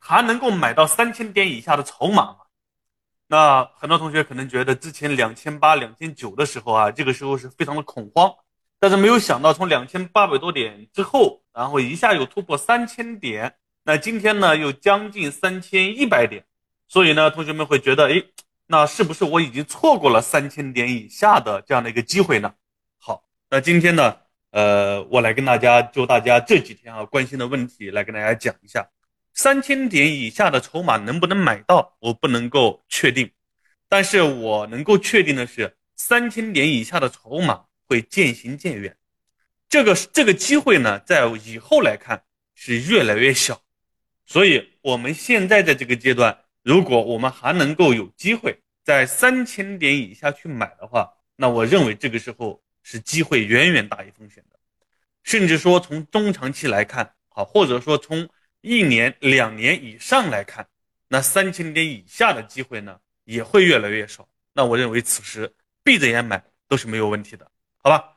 [0.00, 2.36] 还能够买到三千点以下的筹码吗？
[3.28, 8.34] 那很多同学可能觉得之前两千八、两千九的时候啊，这个时候是非常的恐慌，
[8.80, 16.44] 但是没有想到从两千八百多点之后，然后一下又突破三千点，那今天呢又将近三千一百点，
[16.88, 18.20] 所以呢，同学们会觉得，哎，
[18.66, 22.52] 那是不是我已经错过了三千点以下的这样的一个机会呢？
[22.98, 24.16] 好，那今天呢，
[24.50, 28.88] 呃，我来跟大家就大家这几天啊关心的问题来跟大家讲一下。
[29.32, 31.96] 三千点以下的筹码能不能买到？
[32.00, 33.30] 我不能够确定，
[33.88, 38.96] 但是我能够确定的是，三千点以下的筹码会渐行渐远。
[39.68, 42.22] 这个这个机会呢，在以后来看
[42.54, 43.62] 是越来越小。
[44.26, 54.58] 所以，我们现在在这个阶段，如果我们还能够有机会在三千点以下去买的话，那我认为这个时候是机会远远大于风险的。
[55.22, 58.28] 甚至说，从中长期来看，好，或者说从。
[58.60, 60.66] 一年、两年以上来看，
[61.08, 64.28] 那三千点以下的机会呢，也会越来越少。
[64.52, 68.16] 那我认为此时闭着眼买都是没有问题的，好吧？